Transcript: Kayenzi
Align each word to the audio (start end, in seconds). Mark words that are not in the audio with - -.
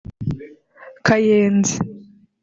Kayenzi 1.05 1.77